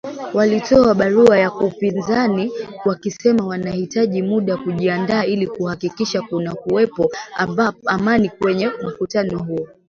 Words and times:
Walitoa 0.33 0.93
barua 0.93 1.49
kwa 1.49 1.63
upinzani 1.65 2.51
wakisema 2.85 3.45
wanahitaji 3.47 4.21
muda 4.21 4.57
kujiandaa 4.57 5.25
ili 5.25 5.47
kuhakikisha 5.47 6.21
kutakuwepo 6.21 7.09
amani 7.85 8.29
kwenye 8.29 8.67
mkutano 8.67 9.37
huo 9.39 9.67